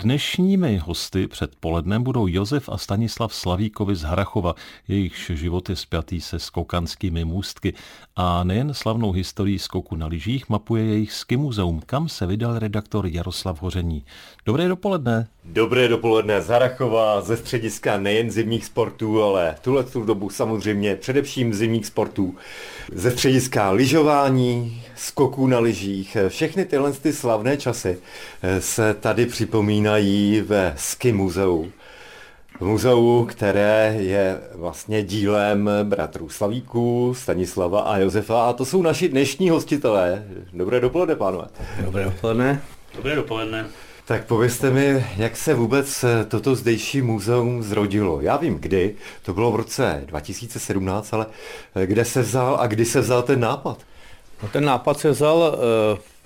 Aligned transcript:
Dnešními 0.00 0.76
hosty 0.76 1.26
před 1.26 1.56
polednem 1.60 2.02
budou 2.02 2.26
Josef 2.26 2.68
a 2.68 2.78
Stanislav 2.78 3.34
Slavíkovi 3.34 3.96
z 3.96 4.02
Harachova, 4.02 4.54
jejichž 4.88 5.30
život 5.34 5.70
je 5.70 5.76
spjatý 5.76 6.20
se 6.20 6.38
skokanskými 6.38 7.24
můstky. 7.24 7.74
A 8.16 8.44
nejen 8.44 8.74
slavnou 8.74 9.12
historii 9.12 9.58
skoku 9.58 9.96
na 9.96 10.06
lyžích 10.06 10.48
mapuje 10.48 10.84
jejich 10.84 11.12
ski 11.12 11.36
muzeum, 11.36 11.80
kam 11.86 12.08
se 12.08 12.26
vydal 12.26 12.58
redaktor 12.58 13.06
Jaroslav 13.06 13.62
Hoření. 13.62 14.04
Dobré 14.46 14.68
dopoledne. 14.68 15.28
Dobré 15.44 15.88
dopoledne 15.88 16.42
z 16.42 16.48
Harachova, 16.48 17.20
ze 17.20 17.36
střediska 17.36 17.98
nejen 17.98 18.30
zimních 18.30 18.64
sportů, 18.64 19.22
ale 19.22 19.56
tuhle 19.62 19.84
tu 19.84 20.04
dobu 20.04 20.30
samozřejmě 20.30 20.96
především 20.96 21.54
zimních 21.54 21.86
sportů. 21.86 22.36
Ze 22.92 23.10
střediska 23.10 23.70
lyžování, 23.70 24.82
skoků 24.98 25.46
na 25.46 25.58
lyžích, 25.58 26.16
všechny 26.28 26.64
tyhle 26.64 26.92
ty 26.92 27.12
slavné 27.12 27.56
časy 27.56 27.98
se 28.58 28.94
tady 28.94 29.26
připomínají 29.26 30.40
ve 30.40 30.74
Ski 30.76 31.12
muzeu. 31.12 31.72
V 32.60 32.64
muzeu, 32.64 33.26
které 33.30 33.96
je 33.98 34.40
vlastně 34.54 35.02
dílem 35.02 35.70
bratrů 35.82 36.28
Slavíků, 36.28 37.14
Stanislava 37.16 37.80
a 37.80 37.98
Josefa. 37.98 38.48
A 38.48 38.52
to 38.52 38.64
jsou 38.64 38.82
naši 38.82 39.08
dnešní 39.08 39.50
hostitelé. 39.50 40.24
Dobré 40.52 40.80
dopoledne, 40.80 41.16
pánové. 41.16 41.44
Dobré 41.84 42.04
dopoledne. 42.04 42.62
Dobré 42.96 43.16
dopoledne. 43.16 43.66
Tak 44.04 44.26
povězte 44.26 44.70
mi, 44.70 45.06
jak 45.16 45.36
se 45.36 45.54
vůbec 45.54 46.04
toto 46.28 46.54
zdejší 46.54 47.02
muzeum 47.02 47.62
zrodilo. 47.62 48.20
Já 48.20 48.36
vím 48.36 48.58
kdy, 48.58 48.94
to 49.22 49.34
bylo 49.34 49.52
v 49.52 49.56
roce 49.56 50.02
2017, 50.06 51.14
ale 51.14 51.26
kde 51.84 52.04
se 52.04 52.22
vzal 52.22 52.56
a 52.60 52.66
kdy 52.66 52.84
se 52.84 53.00
vzal 53.00 53.22
ten 53.22 53.40
nápad? 53.40 53.78
No 54.42 54.48
ten 54.48 54.64
nápad 54.64 54.98
se 54.98 55.10
vzal, 55.10 55.54
eh, 55.54 55.58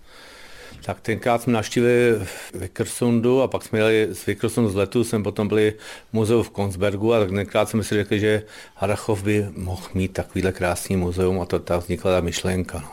tak 0.86 1.02
tenkrát 1.02 1.42
jsme 1.42 1.54
navštívili 1.54 2.20
Vikersundu 2.54 3.42
a 3.42 3.48
pak 3.48 3.64
jsme 3.64 3.80
jeli 3.80 4.08
z 4.12 4.26
Vikersundu 4.26 4.70
z 4.70 4.76
letu, 4.76 5.04
jsme 5.04 5.24
potom 5.24 5.48
byli 5.48 5.74
v 6.10 6.14
muzeu 6.14 6.44
v 6.44 6.50
Konsbergu 6.50 7.14
a 7.14 7.20
tak 7.20 7.30
tenkrát 7.30 7.70
jsme 7.70 7.84
si 7.84 7.96
řekli, 7.96 8.20
že 8.20 8.44
Harachov 8.76 9.24
by 9.24 9.48
mohl 9.58 9.84
mít 9.94 10.14
takovýhle 10.14 10.52
krásný 10.52 10.98
muzeum 10.98 11.42
a 11.42 11.46
to 11.46 11.60
tak 11.60 11.80
vznikla 11.80 12.12
ta 12.12 12.22
myšlenka. 12.22 12.80
No. 12.80 12.88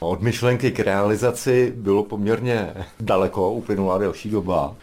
Od 0.00 0.22
myšlenky 0.22 0.70
k 0.70 0.80
realizaci 0.80 1.72
bylo 1.76 2.04
poměrně 2.04 2.74
daleko, 3.00 3.52
uplynula 3.52 3.98
delší 3.98 4.30
doba. 4.30 4.74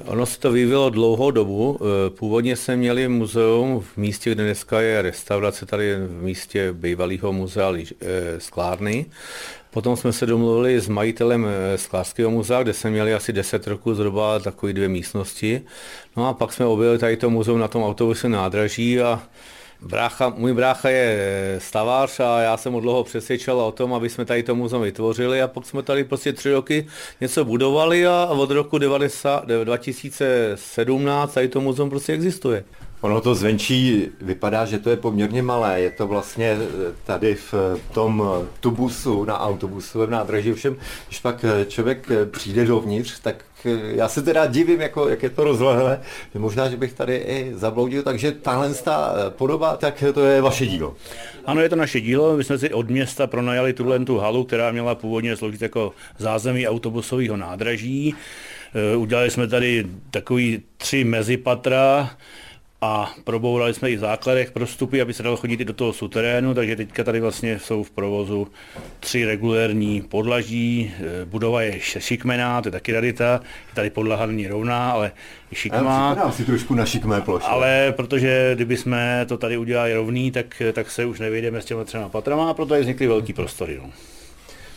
Ono 0.00 0.26
se 0.26 0.40
to 0.40 0.52
vyvíjelo 0.52 0.90
dlouhou 0.90 1.30
dobu. 1.30 1.78
E, 1.80 2.10
původně 2.10 2.56
jsme 2.56 2.76
měli 2.76 3.08
muzeum 3.08 3.80
v 3.80 3.96
místě, 3.96 4.30
kde 4.30 4.44
dneska 4.44 4.80
je 4.80 5.02
restaurace, 5.02 5.66
tady 5.66 5.96
v 5.96 6.22
místě 6.22 6.72
bývalého 6.72 7.32
muzea 7.32 7.72
e, 7.72 8.40
sklárny. 8.40 9.06
Potom 9.70 9.96
jsme 9.96 10.12
se 10.12 10.26
domluvili 10.26 10.80
s 10.80 10.88
majitelem 10.88 11.46
e, 11.46 11.78
Sklářského 11.78 12.30
muzea, 12.30 12.62
kde 12.62 12.72
jsme 12.72 12.90
měli 12.90 13.14
asi 13.14 13.32
10 13.32 13.66
roků 13.66 13.94
zhruba 13.94 14.38
takové 14.38 14.72
dvě 14.72 14.88
místnosti. 14.88 15.62
No 16.16 16.28
a 16.28 16.34
pak 16.34 16.52
jsme 16.52 16.66
objevili 16.66 16.98
tady 16.98 17.16
to 17.16 17.30
muzeum 17.30 17.58
na 17.58 17.68
tom 17.68 17.82
autobuse 17.82 18.28
nádraží 18.28 19.00
a 19.00 19.22
Brácha, 19.84 20.28
můj 20.36 20.54
brácha 20.54 20.88
je 20.88 21.56
stavář 21.58 22.20
a 22.20 22.40
já 22.40 22.56
jsem 22.56 22.72
mu 22.72 22.80
dlouho 22.80 23.04
přesvědčil 23.04 23.60
o 23.60 23.72
tom, 23.72 23.94
aby 23.94 24.08
jsme 24.08 24.24
tady 24.24 24.42
to 24.42 24.54
muzeum 24.54 24.82
vytvořili 24.82 25.42
a 25.42 25.48
pak 25.48 25.66
jsme 25.66 25.82
tady 25.82 26.04
prostě 26.04 26.32
tři 26.32 26.52
roky 26.52 26.86
něco 27.20 27.44
budovali 27.44 28.06
a 28.06 28.26
od 28.26 28.50
roku 28.50 28.78
90, 28.78 29.44
2017 29.64 31.34
tady 31.34 31.48
to 31.48 31.60
muzeum 31.60 31.90
prostě 31.90 32.12
existuje. 32.12 32.64
Ono 33.02 33.20
to 33.20 33.34
zvenčí 33.34 34.08
vypadá, 34.20 34.64
že 34.64 34.78
to 34.78 34.90
je 34.90 34.96
poměrně 34.96 35.42
malé. 35.42 35.80
Je 35.80 35.90
to 35.90 36.06
vlastně 36.06 36.56
eh, 36.60 36.92
tady 37.04 37.34
v 37.34 37.54
tom 37.92 38.24
tubusu 38.60 39.24
na 39.24 39.40
autobusu 39.40 40.06
v 40.06 40.10
nádraží. 40.10 40.52
Všem, 40.52 40.76
když 41.08 41.20
pak 41.20 41.44
eh, 41.44 41.64
člověk 41.64 42.10
eh, 42.10 42.26
přijde 42.26 42.64
dovnitř, 42.64 43.20
tak 43.20 43.44
já 43.86 44.08
se 44.08 44.22
teda 44.22 44.46
divím, 44.46 44.80
jako, 44.80 45.08
jak 45.08 45.22
je 45.22 45.30
to 45.30 45.44
rozlehlé. 45.44 46.00
Možná, 46.34 46.68
že 46.68 46.76
bych 46.76 46.92
tady 46.92 47.16
i 47.16 47.52
zabloudil, 47.54 48.02
takže 48.02 48.32
tahle 48.32 48.74
podoba, 49.28 49.76
tak 49.76 50.04
to 50.14 50.24
je 50.24 50.40
vaše 50.40 50.66
dílo. 50.66 50.94
Ano, 51.44 51.60
je 51.60 51.68
to 51.68 51.76
naše 51.76 52.00
dílo. 52.00 52.36
My 52.36 52.44
jsme 52.44 52.58
si 52.58 52.72
od 52.72 52.90
města 52.90 53.26
pronajali 53.26 53.72
tuhle 53.72 53.98
tu 53.98 54.18
halu, 54.18 54.44
která 54.44 54.72
měla 54.72 54.94
původně 54.94 55.36
sloužit 55.36 55.62
jako 55.62 55.92
zázemí 56.18 56.68
autobusového 56.68 57.36
nádraží. 57.36 58.14
Udělali 58.96 59.30
jsme 59.30 59.46
tady 59.46 59.86
takový 60.10 60.62
tři 60.76 61.04
mezipatra, 61.04 62.10
a 62.82 63.14
probourali 63.24 63.74
jsme 63.74 63.90
i 63.90 63.96
v 63.96 64.00
základech 64.00 64.50
prostupy, 64.50 65.02
aby 65.02 65.14
se 65.14 65.22
dalo 65.22 65.36
chodit 65.36 65.60
i 65.60 65.64
do 65.64 65.72
toho 65.72 65.92
suterénu, 65.92 66.54
takže 66.54 66.76
teďka 66.76 67.04
tady 67.04 67.20
vlastně 67.20 67.58
jsou 67.58 67.82
v 67.82 67.90
provozu 67.90 68.48
tři 69.00 69.24
regulérní 69.24 70.02
podlaží, 70.02 70.94
e, 71.22 71.24
budova 71.24 71.62
je 71.62 71.80
šikmená, 71.80 72.62
to 72.62 72.68
je 72.68 72.72
taky 72.72 72.92
radita, 72.92 73.32
je 73.68 73.74
tady 73.74 73.90
podlaha 73.90 74.26
není 74.26 74.48
rovná, 74.48 74.90
ale 74.90 75.12
je 75.50 75.56
šikmá. 75.56 76.16
Já 76.24 76.32
si 76.32 76.44
trošku 76.44 76.74
na 76.74 76.86
šikmé 76.86 77.20
ploše. 77.20 77.46
Ale 77.46 77.92
protože 77.96 78.52
kdyby 78.54 78.76
jsme 78.76 79.26
to 79.28 79.38
tady 79.38 79.56
udělali 79.56 79.94
rovný, 79.94 80.30
tak, 80.30 80.62
tak 80.72 80.90
se 80.90 81.04
už 81.04 81.20
nevyjdeme 81.20 81.60
s 81.60 81.64
těma 81.64 81.84
třema 81.84 82.08
patrama 82.08 82.50
a 82.50 82.54
proto 82.54 82.74
je 82.74 82.80
vznikly 82.80 83.06
velký 83.06 83.32
prostory. 83.32 83.78
No. 83.82 83.90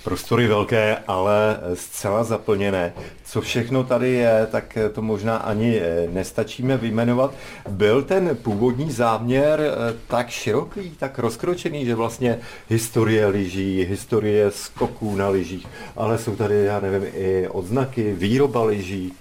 Prostory 0.06 0.48
velké, 0.48 0.98
ale 1.08 1.60
zcela 1.74 2.24
zaplněné. 2.24 2.94
Co 3.24 3.42
všechno 3.42 3.84
tady 3.84 4.12
je, 4.12 4.48
tak 4.52 4.78
to 4.94 5.02
možná 5.02 5.38
ani 5.38 5.80
eh, 5.80 6.08
nestačíme 6.14 6.78
vyjmenovat. 6.78 7.34
Byl 7.70 8.04
ten 8.04 8.38
původní 8.42 8.92
záměr 8.92 9.62
eh, 9.62 9.96
tak 10.08 10.30
široký, 10.30 10.90
tak 11.00 11.20
rozkročený, 11.20 11.86
že 11.86 11.96
vlastně 11.96 12.40
historie 12.70 13.28
lyží, 13.28 13.84
historie 13.84 14.52
skoků 14.52 15.16
na 15.16 15.30
lyžích, 15.30 15.68
ale 15.96 16.18
jsou 16.18 16.36
tady, 16.36 16.56
já 16.64 16.80
nevím, 16.80 17.10
i 17.14 17.48
odznaky, 17.48 18.14
výroba 18.14 18.64
lyží. 18.64 19.14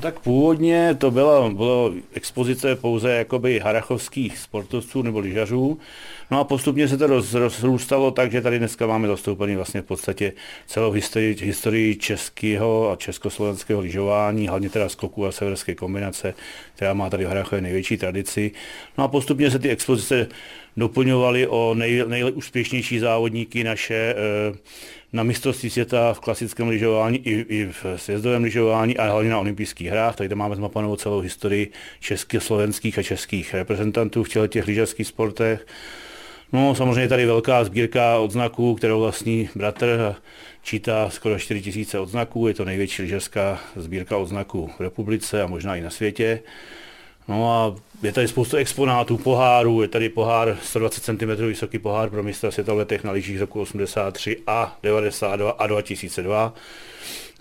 Tak 0.00 0.20
původně 0.20 0.94
to 0.98 1.10
byla, 1.10 1.50
bylo 1.50 1.92
expozice 2.12 2.76
pouze 2.76 3.12
jakoby 3.12 3.58
harachovských 3.58 4.38
sportovců 4.38 5.02
nebo 5.02 5.18
lyžařů. 5.18 5.78
No 6.30 6.40
a 6.40 6.44
postupně 6.44 6.88
se 6.88 6.96
to 6.96 7.06
roz, 7.06 7.34
rozrůstalo 7.34 8.10
tak, 8.10 8.32
že 8.32 8.40
tady 8.40 8.58
dneska 8.58 8.86
máme 8.86 9.08
zastoupený 9.08 9.56
vlastně 9.56 9.82
v 9.82 9.84
podstatě 9.84 10.32
celou 10.66 10.90
historii, 10.90 11.36
historii 11.40 11.96
českého 11.96 12.90
a 12.90 12.96
československého 12.96 13.80
lyžování, 13.80 14.48
hlavně 14.48 14.70
teda 14.70 14.88
skoku 14.88 15.26
a 15.26 15.32
severské 15.32 15.74
kombinace, 15.74 16.34
která 16.74 16.94
má 16.94 17.10
tady 17.10 17.24
v 17.24 17.28
Harachově 17.28 17.62
největší 17.62 17.96
tradici. 17.96 18.50
No 18.98 19.04
a 19.04 19.08
postupně 19.08 19.50
se 19.50 19.58
ty 19.58 19.70
expozice 19.70 20.28
doplňovaly 20.78 21.46
o 21.46 21.74
nej, 21.74 22.04
nejúspěšnější 22.06 22.98
závodníky 22.98 23.64
naše 23.64 23.94
eh, 23.94 24.58
na 25.12 25.22
mistrovství 25.22 25.70
světa 25.70 26.14
v 26.14 26.20
klasickém 26.20 26.68
lyžování 26.68 27.18
i, 27.18 27.46
i 27.48 27.66
v 27.66 27.86
sjezdovém 27.96 28.42
lyžování 28.44 28.96
a 28.98 29.10
hlavně 29.10 29.30
na 29.30 29.38
olympijských 29.38 29.88
hrách. 29.88 30.16
Tady 30.16 30.34
máme 30.34 30.56
zmapovanou 30.56 30.96
celou 30.96 31.20
historii 31.20 31.70
českých, 32.00 32.42
slovenských 32.42 32.98
a 32.98 33.02
českých 33.02 33.54
reprezentantů 33.54 34.24
v 34.24 34.48
těch 34.48 34.66
lyžařských 34.66 35.06
sportech. 35.06 35.66
No 36.52 36.74
samozřejmě 36.74 37.08
tady 37.08 37.26
velká 37.26 37.64
sbírka 37.64 38.18
odznaků, 38.18 38.74
kterou 38.74 39.00
vlastní 39.00 39.48
bratr 39.54 40.14
čítá 40.62 41.10
skoro 41.10 41.38
4 41.38 41.86
000 41.94 42.02
odznaků. 42.02 42.48
Je 42.48 42.54
to 42.54 42.64
největší 42.64 43.02
lyžařská 43.02 43.60
sbírka 43.76 44.16
odznaků 44.16 44.70
v 44.78 44.80
republice 44.80 45.42
a 45.42 45.46
možná 45.46 45.76
i 45.76 45.80
na 45.80 45.90
světě. 45.90 46.40
No 47.28 47.52
a 47.52 47.74
je 48.02 48.12
tady 48.12 48.28
spoustu 48.28 48.56
exponátů, 48.56 49.16
pohárů, 49.16 49.82
je 49.82 49.88
tady 49.88 50.08
pohár 50.08 50.56
120 50.62 51.04
cm 51.04 51.46
vysoký 51.46 51.78
pohár 51.78 52.10
pro 52.10 52.22
mistra 52.22 52.50
světa 52.50 52.74
v 52.74 52.76
letech 52.76 53.04
na 53.04 53.12
lyžích 53.12 53.40
roku 53.40 53.60
83 53.60 54.36
a 54.46 54.78
92 54.82 55.50
a 55.50 55.66
2002. 55.66 56.54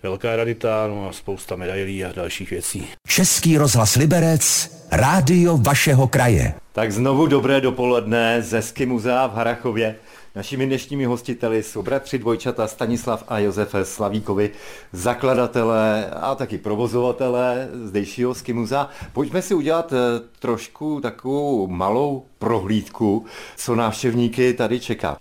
Velká 0.03 0.35
radita, 0.35 0.87
no 0.87 1.09
a 1.09 1.13
spousta 1.13 1.55
medailí 1.55 2.05
a 2.05 2.11
dalších 2.11 2.49
věcí. 2.49 2.87
Český 3.07 3.57
rozhlas 3.57 3.95
Liberec, 3.95 4.71
rádio 4.91 5.57
vašeho 5.57 6.07
kraje. 6.07 6.53
Tak 6.71 6.91
znovu 6.91 7.27
dobré 7.27 7.61
dopoledne 7.61 8.41
ze 8.41 8.61
Ski 8.61 8.85
muzea 8.85 9.27
v 9.27 9.33
Harachově. 9.33 9.95
Našimi 10.37 10.65
dnešními 10.65 11.05
hostiteli 11.05 11.63
jsou 11.63 11.81
bratři 11.81 12.17
dvojčata 12.17 12.67
Stanislav 12.67 13.23
a 13.27 13.39
Josef 13.39 13.75
Slavíkovi, 13.83 14.49
zakladatelé 14.91 16.09
a 16.09 16.35
taky 16.35 16.57
provozovatelé 16.57 17.69
zdejšího 17.83 18.33
ski 18.33 18.53
muzea. 18.53 18.89
Pojďme 19.13 19.41
si 19.41 19.53
udělat 19.53 19.93
eh, 19.93 19.97
trošku 20.39 21.01
takovou 21.01 21.67
malou 21.67 22.25
prohlídku, 22.39 23.25
co 23.55 23.75
návštěvníky 23.75 24.53
tady 24.53 24.79
čeká. 24.79 25.17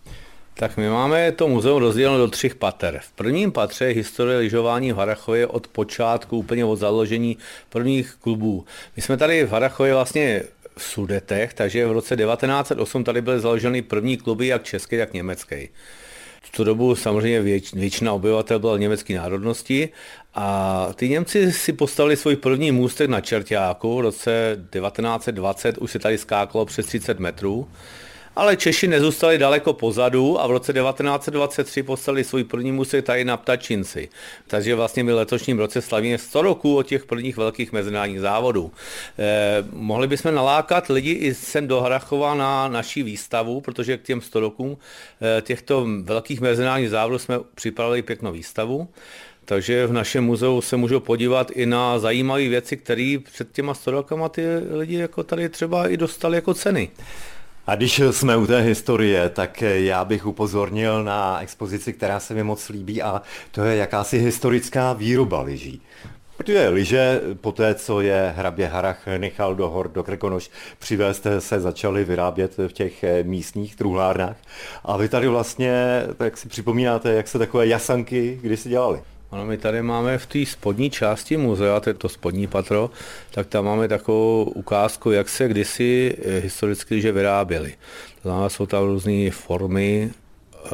Tak 0.54 0.76
my 0.76 0.88
máme 0.88 1.32
to 1.32 1.48
muzeum 1.48 1.78
rozděleno 1.80 2.18
do 2.18 2.28
třech 2.28 2.54
pater. 2.54 3.00
V 3.02 3.12
prvním 3.12 3.52
patře 3.52 3.84
je 3.84 3.94
historie 3.94 4.38
lyžování 4.38 4.92
v 4.92 4.96
Harachově 4.96 5.46
od 5.46 5.68
počátku, 5.68 6.38
úplně 6.38 6.64
od 6.64 6.76
založení 6.76 7.36
prvních 7.68 8.16
klubů. 8.20 8.64
My 8.96 9.02
jsme 9.02 9.16
tady 9.16 9.44
v 9.44 9.50
Harachově 9.50 9.94
vlastně 9.94 10.42
v 10.78 10.82
Sudetech, 10.82 11.54
takže 11.54 11.86
v 11.86 11.92
roce 11.92 12.16
1908 12.16 13.04
tady 13.04 13.22
byly 13.22 13.40
založeny 13.40 13.82
první 13.82 14.16
kluby, 14.16 14.46
jak 14.46 14.64
české, 14.64 14.98
tak 14.98 15.12
německé. 15.12 15.66
V 16.42 16.50
tu 16.50 16.64
dobu 16.64 16.94
samozřejmě 16.94 17.40
věč, 17.40 17.72
většina 17.72 18.12
obyvatel 18.12 18.58
byla 18.58 18.78
německé 18.78 19.14
národnosti 19.14 19.88
a 20.34 20.88
ty 20.94 21.08
Němci 21.08 21.52
si 21.52 21.72
postavili 21.72 22.16
svůj 22.16 22.36
první 22.36 22.72
můstek 22.72 23.10
na 23.10 23.20
Čertáku 23.20 23.96
v 23.96 24.00
roce 24.00 24.56
1920, 24.70 25.78
už 25.78 25.90
se 25.90 25.98
tady 25.98 26.18
skákalo 26.18 26.66
přes 26.66 26.86
30 26.86 27.18
metrů 27.18 27.68
Ale 28.36 28.56
Češi 28.56 28.88
nezůstali 28.88 29.38
daleko 29.38 29.72
pozadu 29.72 30.40
a 30.40 30.46
v 30.46 30.50
roce 30.50 30.72
1923 30.72 31.82
poslali 31.82 32.24
svůj 32.24 32.44
první 32.44 32.72
musek 32.72 33.04
tady 33.04 33.24
na 33.24 33.36
Ptačinci. 33.36 34.08
Takže 34.46 34.74
vlastně 34.74 35.04
my 35.04 35.12
letošním 35.12 35.58
roce 35.58 35.82
slavíme 35.82 36.18
100 36.18 36.42
roků 36.42 36.76
od 36.76 36.86
těch 36.86 37.04
prvních 37.04 37.36
velkých 37.36 37.72
mezinárodních 37.72 38.20
závodů. 38.20 38.72
Eh, 39.18 39.64
mohli 39.72 40.06
bychom 40.06 40.34
nalákat 40.34 40.88
lidi 40.88 41.12
i 41.12 41.34
sem 41.34 41.68
do 41.68 41.80
Harachova 41.80 42.34
na 42.34 42.68
naší 42.68 43.02
výstavu, 43.02 43.60
protože 43.60 43.98
k 43.98 44.02
těm 44.02 44.20
100 44.20 44.40
rokům 44.40 44.76
eh, 45.38 45.42
těchto 45.42 45.86
velkých 46.02 46.40
mezinárodních 46.40 46.90
závodů 46.90 47.18
jsme 47.18 47.38
připravili 47.54 48.02
pěknou 48.02 48.32
výstavu. 48.32 48.88
Takže 49.44 49.86
v 49.86 49.92
našem 49.92 50.24
muzeu 50.24 50.60
se 50.60 50.76
můžou 50.76 51.00
podívat 51.00 51.50
i 51.50 51.66
na 51.66 51.98
zajímavé 51.98 52.48
věci, 52.48 52.76
které 52.76 53.16
před 53.24 53.52
těma 53.52 53.74
100 53.74 53.90
rokama 53.90 54.28
ty 54.28 54.42
lidi 54.70 54.96
jako 54.96 55.22
tady 55.22 55.48
třeba 55.48 55.88
i 55.88 55.96
dostali 55.96 56.36
jako 56.36 56.54
ceny. 56.54 56.90
A 57.66 57.74
když 57.74 57.98
jsme 58.10 58.36
u 58.36 58.46
té 58.46 58.60
historie, 58.60 59.28
tak 59.28 59.62
já 59.62 60.04
bych 60.04 60.26
upozornil 60.26 61.04
na 61.04 61.40
expozici, 61.42 61.92
která 61.92 62.20
se 62.20 62.34
mi 62.34 62.42
moc 62.42 62.68
líbí 62.68 63.02
a 63.02 63.22
to 63.50 63.64
je 63.64 63.76
jakási 63.76 64.18
historická 64.18 64.92
výroba 64.92 65.42
lyží. 65.42 65.82
Protože 66.36 66.68
lyže 66.68 67.20
po 67.40 67.52
té, 67.52 67.74
co 67.74 68.00
je 68.00 68.34
hrabě 68.36 68.66
Harach 68.66 69.06
nechal 69.18 69.54
do 69.54 69.68
hor, 69.68 69.88
do 69.88 70.02
Krkonoš 70.02 70.50
přivést, 70.78 71.26
se 71.38 71.60
začaly 71.60 72.04
vyrábět 72.04 72.56
v 72.58 72.72
těch 72.72 73.04
místních 73.22 73.76
truhlárnách. 73.76 74.36
A 74.84 74.96
vy 74.96 75.08
tady 75.08 75.28
vlastně, 75.28 76.02
tak 76.16 76.36
si 76.36 76.48
připomínáte, 76.48 77.12
jak 77.12 77.28
se 77.28 77.38
takové 77.38 77.66
jasanky 77.66 78.38
kdysi 78.42 78.68
dělaly. 78.68 79.02
Ano, 79.30 79.46
my 79.46 79.56
tady 79.56 79.82
máme 79.82 80.18
v 80.18 80.26
té 80.26 80.46
spodní 80.46 80.90
části 80.90 81.36
muzea, 81.36 81.80
to 81.80 81.90
je 81.90 81.94
to 81.94 82.08
spodní 82.08 82.46
patro, 82.46 82.90
tak 83.30 83.46
tam 83.46 83.64
máme 83.64 83.88
takovou 83.88 84.44
ukázku, 84.44 85.10
jak 85.10 85.28
se 85.28 85.48
kdysi 85.48 86.16
eh, 86.18 86.38
historicky 86.38 87.00
že 87.00 87.12
vyráběly. 87.12 87.74
To 88.22 88.28
znamená, 88.28 88.48
jsou 88.48 88.66
tam 88.66 88.84
různé 88.84 89.30
formy, 89.30 90.10
eh, 90.64 90.68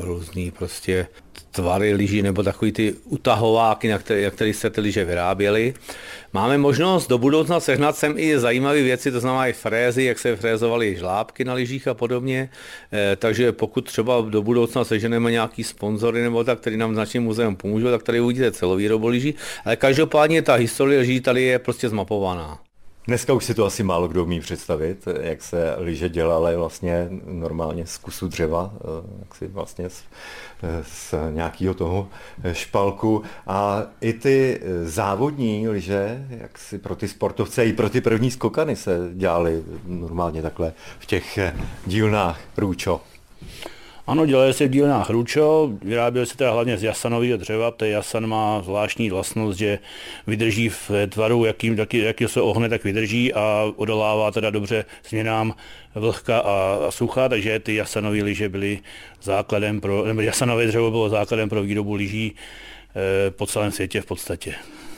různé 0.00 0.50
prostě 0.50 1.06
tvary 1.50 1.94
lyží 1.94 2.22
nebo 2.22 2.42
takový 2.42 2.72
ty 2.72 2.94
utahováky, 3.04 3.88
na 3.88 3.98
které, 3.98 4.24
na 4.24 4.30
které 4.30 4.54
se 4.54 4.70
ty 4.70 4.80
lyže 4.80 5.04
vyráběly. 5.04 5.74
Máme 6.32 6.58
možnost 6.58 7.08
do 7.08 7.18
budoucna 7.18 7.60
sehnat 7.60 7.96
sem 7.96 8.14
i 8.16 8.38
zajímavé 8.38 8.82
věci, 8.82 9.12
to 9.12 9.20
znamená 9.20 9.46
i 9.46 9.52
frézy, 9.52 10.04
jak 10.04 10.18
se 10.18 10.36
frézovaly 10.36 10.96
žlábky 10.96 11.44
na 11.44 11.54
lyžích 11.54 11.88
a 11.88 11.94
podobně. 11.94 12.50
E, 12.92 13.16
takže 13.16 13.52
pokud 13.52 13.80
třeba 13.80 14.20
do 14.20 14.42
budoucna 14.42 14.84
seženeme 14.84 15.30
nějaký 15.30 15.64
sponzory 15.64 16.22
nebo 16.22 16.44
tak, 16.44 16.60
který 16.60 16.76
nám 16.76 16.94
značně 16.94 17.20
muzeum 17.20 17.56
pomůžou, 17.56 17.90
tak 17.90 18.02
tady 18.02 18.20
uvidíte 18.20 18.52
celou 18.52 18.76
výrobu 18.76 19.08
lyží. 19.08 19.34
Ale 19.64 19.76
každopádně 19.76 20.42
ta 20.42 20.54
historie 20.54 21.00
lyží 21.00 21.20
tady 21.20 21.42
je 21.42 21.58
prostě 21.58 21.88
zmapovaná. 21.88 22.58
Dneska 23.06 23.32
už 23.32 23.44
si 23.44 23.54
to 23.54 23.64
asi 23.66 23.82
málo 23.82 24.08
kdo 24.08 24.24
umí 24.24 24.40
představit, 24.40 25.08
jak 25.20 25.42
se 25.42 25.74
lyže 25.78 26.08
dělaly 26.08 26.56
vlastně 26.56 27.08
normálně 27.24 27.86
z 27.86 27.98
kusu 27.98 28.28
dřeva, 28.28 28.72
eh, 28.74 29.18
jak 29.18 29.34
si 29.34 29.46
vlastně 29.48 29.90
z, 29.90 30.02
eh, 30.62 30.84
z 30.84 31.14
nějakého 31.30 31.74
toho 31.74 32.08
špalku. 32.52 33.22
A 33.46 33.82
i 34.00 34.12
ty 34.12 34.60
eh, 34.62 34.88
závodní 34.88 35.68
lyže, 35.68 36.26
jak 36.30 36.58
si 36.58 36.78
pro 36.78 36.96
ty 36.96 37.08
sportovce, 37.08 37.66
i 37.66 37.72
pro 37.72 37.90
ty 37.90 38.00
první 38.00 38.30
skokany 38.30 38.76
se 38.76 38.98
dělaly 39.12 39.62
normálně 39.86 40.42
takhle 40.42 40.72
v 40.98 41.06
těch 41.06 41.38
dílnách 41.86 42.40
Růčo. 42.56 43.00
Ano, 44.10 44.26
dělají 44.26 44.52
se 44.52 44.66
v 44.66 44.70
dílnách 44.70 45.10
Ručo, 45.10 45.70
vyráběly 45.82 46.26
se 46.26 46.36
teda 46.36 46.52
hlavně 46.52 46.78
z 46.78 46.82
jasanového 46.82 47.36
dřeva, 47.36 47.70
ten 47.70 47.88
jasan 47.88 48.26
má 48.26 48.62
zvláštní 48.62 49.10
vlastnost, 49.10 49.58
že 49.58 49.78
vydrží 50.26 50.68
v 50.68 50.90
tvaru, 51.08 51.44
jakým, 51.44 51.78
jaký, 51.78 51.98
jaký 51.98 52.28
se 52.28 52.40
ohne, 52.40 52.68
tak 52.68 52.84
vydrží 52.84 53.34
a 53.34 53.72
odolává 53.76 54.30
teda 54.30 54.50
dobře 54.50 54.84
změnám 55.08 55.54
vlhka 55.94 56.38
a, 56.38 56.78
a 56.88 56.90
sucha, 56.90 57.28
takže 57.28 57.58
ty 57.58 57.74
jasanové 57.74 58.22
lyže 58.22 58.48
byly 58.48 58.78
základem 59.22 59.80
pro, 59.80 60.04
nebo 60.04 60.20
jasanové 60.20 60.66
dřevo 60.66 60.90
bylo 60.90 61.08
základem 61.08 61.48
pro 61.48 61.62
výrobu 61.62 61.94
lyží 61.94 62.34
e, 63.26 63.30
po 63.30 63.46
celém 63.46 63.72
světě 63.72 64.00
v 64.00 64.06
podstatě. 64.06 64.54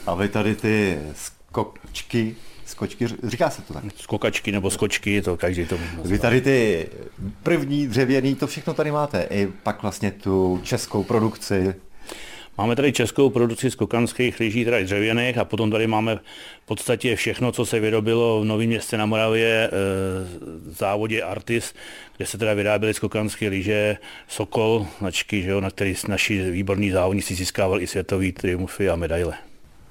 A 0.07 0.15
vy 0.15 0.29
tady 0.29 0.55
ty 0.55 0.99
skočky 1.15 2.35
skočky, 2.73 3.07
říká 3.23 3.49
se 3.49 3.61
to 3.61 3.73
tak? 3.73 3.83
Skokačky 3.95 4.51
nebo 4.51 4.69
skočky, 4.69 5.21
to 5.21 5.37
každý 5.37 5.65
to. 5.65 5.77
Vy 6.05 6.19
tady 6.19 6.41
ty 6.41 6.87
první 7.43 7.87
dřevěný, 7.87 8.35
to 8.35 8.47
všechno 8.47 8.73
tady 8.73 8.91
máte. 8.91 9.27
I 9.29 9.47
pak 9.63 9.81
vlastně 9.81 10.11
tu 10.11 10.59
českou 10.63 11.03
produkci. 11.03 11.75
Máme 12.57 12.75
tady 12.75 12.91
českou 12.91 13.29
produkci 13.29 13.71
skokanských 13.71 14.39
lyží, 14.39 14.65
teda 14.65 14.81
dřevěných, 14.83 15.37
a 15.37 15.45
potom 15.45 15.71
tady 15.71 15.87
máme 15.87 16.15
v 16.63 16.65
podstatě 16.65 17.15
všechno, 17.15 17.51
co 17.51 17.65
se 17.65 17.79
vyrobilo 17.79 18.41
v 18.41 18.45
Novém 18.45 18.67
městě 18.67 18.97
na 18.97 19.05
Moravě, 19.05 19.69
v 20.67 20.75
závodě 20.77 21.23
Artis, 21.23 21.73
kde 22.17 22.25
se 22.25 22.37
teda 22.37 22.53
vyráběly 22.53 22.93
skokanské 22.93 23.49
lyže, 23.49 23.97
Sokol, 24.27 24.87
značky, 24.99 25.41
že 25.41 25.49
jo, 25.49 25.61
na 25.61 25.69
který 25.69 25.95
naši 26.07 26.51
výborní 26.51 26.91
závodníci 26.91 27.35
získávali 27.35 27.83
i 27.83 27.87
světový 27.87 28.31
triumfy 28.31 28.89
a 28.89 28.95
medaile. 28.95 29.33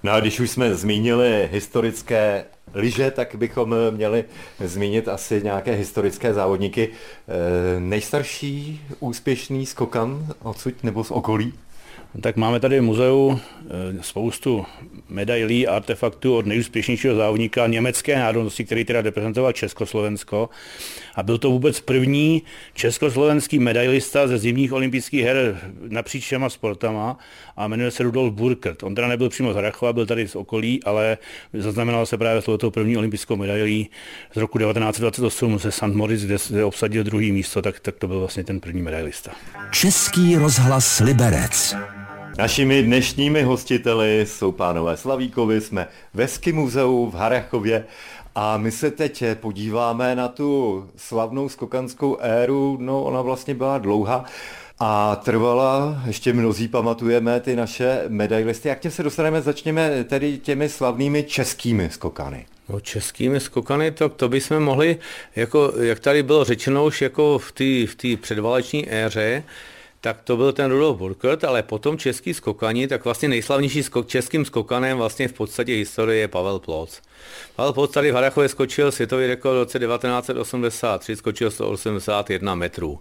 No 0.02 0.12
a 0.12 0.20
když 0.20 0.40
už 0.40 0.50
jsme 0.50 0.74
zmínili 0.74 1.48
historické 1.52 2.44
lyže, 2.74 3.10
tak 3.10 3.34
bychom 3.34 3.74
měli 3.90 4.24
zmínit 4.64 5.08
asi 5.08 5.40
nějaké 5.44 5.72
historické 5.72 6.34
závodníky. 6.34 6.88
E, 6.88 7.80
nejstarší 7.80 8.80
úspěšný 9.00 9.66
skokan 9.66 10.26
odsud 10.42 10.84
nebo 10.84 11.04
z 11.04 11.10
okolí? 11.10 11.52
Tak 12.20 12.36
máme 12.36 12.60
tady 12.60 12.80
v 12.80 12.82
muzeu 12.82 13.40
eh, 13.40 14.02
spoustu 14.02 14.66
medailí 15.08 15.66
a 15.66 15.76
artefaktů 15.76 16.36
od 16.36 16.46
nejúspěšnějšího 16.46 17.14
závodníka 17.14 17.66
německé 17.66 18.18
národnosti, 18.18 18.64
který 18.64 18.84
teda 18.84 19.00
reprezentoval 19.00 19.52
Československo. 19.52 20.48
A 21.14 21.22
byl 21.22 21.38
to 21.38 21.50
vůbec 21.50 21.80
první 21.80 22.42
československý 22.74 23.58
medailista 23.58 24.28
ze 24.28 24.38
zimních 24.38 24.72
olympijských 24.72 25.22
her 25.22 25.60
napříč 25.88 26.24
všema 26.24 26.50
sportama 26.50 27.18
a 27.56 27.68
jmenuje 27.68 27.90
se 27.90 28.02
Rudolf 28.02 28.34
Burkert. 28.34 28.82
On 28.82 28.94
teda 28.94 29.08
nebyl 29.08 29.28
přímo 29.28 29.52
z 29.52 29.56
Harachova, 29.56 29.92
byl 29.92 30.06
tady 30.06 30.28
z 30.28 30.36
okolí, 30.36 30.84
ale 30.84 31.18
zaznamenal 31.54 32.06
se 32.06 32.18
právě 32.18 32.42
s 32.42 32.70
první 32.70 32.96
olympijskou 32.96 33.36
medailí 33.36 33.90
z 34.34 34.36
roku 34.36 34.58
1928 34.58 35.58
ze 35.58 35.72
St. 35.72 35.82
Moritz, 35.82 36.22
kde 36.22 36.64
obsadil 36.64 37.04
druhý 37.04 37.32
místo, 37.32 37.62
tak, 37.62 37.80
tak 37.80 37.96
to 37.96 38.08
byl 38.08 38.18
vlastně 38.18 38.44
ten 38.44 38.60
první 38.60 38.82
medailista. 38.82 39.30
Český 39.70 40.36
rozhlas 40.36 41.00
Liberec. 41.00 41.76
Našimi 42.38 42.82
dnešními 42.82 43.42
hostiteli 43.42 44.26
jsou 44.26 44.52
pánové 44.52 44.96
Slavíkovi, 44.96 45.60
jsme 45.60 45.88
ve 46.14 46.28
Ski 46.28 46.52
muzeu 46.52 47.10
v 47.10 47.14
Harachově 47.14 47.84
a 48.34 48.56
my 48.56 48.70
se 48.70 48.90
teď 48.90 49.24
podíváme 49.40 50.16
na 50.16 50.28
tu 50.28 50.84
slavnou 50.96 51.48
skokanskou 51.48 52.16
éru, 52.20 52.76
no 52.80 53.02
ona 53.02 53.22
vlastně 53.22 53.54
byla 53.54 53.78
dlouhá 53.78 54.24
a 54.78 55.16
trvala, 55.16 56.02
ještě 56.06 56.32
mnozí 56.32 56.68
pamatujeme 56.68 57.40
ty 57.40 57.56
naše 57.56 58.04
medailisty. 58.08 58.68
Jak 58.68 58.80
tě 58.80 58.90
se 58.90 59.02
dostaneme, 59.02 59.42
začněme 59.42 60.04
tedy 60.04 60.38
těmi 60.38 60.68
slavnými 60.68 61.22
českými 61.22 61.90
skokany. 61.90 62.46
No, 62.68 62.80
českými 62.80 63.40
skokany, 63.40 63.90
to, 63.90 64.08
to 64.08 64.28
bychom 64.28 64.60
mohli, 64.60 64.98
jako, 65.36 65.72
jak 65.80 66.00
tady 66.00 66.22
bylo 66.22 66.44
řečeno 66.44 66.84
už 66.84 67.02
jako 67.02 67.38
v 67.38 67.52
té 67.52 67.86
v 68.16 68.16
předvaleční 68.16 68.94
éře, 68.94 69.42
tak 70.02 70.22
to 70.22 70.36
byl 70.36 70.52
ten 70.52 70.70
Rudolf 70.70 70.98
Burkert, 70.98 71.44
ale 71.44 71.62
potom 71.62 71.98
český 71.98 72.34
skokani, 72.34 72.88
tak 72.88 73.04
vlastně 73.04 73.28
nejslavnější 73.28 73.82
skok, 73.82 74.08
českým 74.08 74.44
skokanem 74.44 74.98
vlastně 74.98 75.28
v 75.28 75.32
podstatě 75.32 75.72
historie 75.72 76.20
je 76.20 76.28
Pavel 76.28 76.58
Ploc. 76.58 77.00
Pavel 77.56 77.72
Ploc 77.72 77.92
tady 77.92 78.10
v 78.10 78.14
Harachově 78.14 78.48
skočil 78.48 78.92
světový 78.92 79.26
rekord 79.26 79.54
v 79.54 79.58
roce 79.58 79.78
1983, 79.78 81.16
skočil 81.16 81.50
181 81.50 82.54
metrů. 82.54 83.00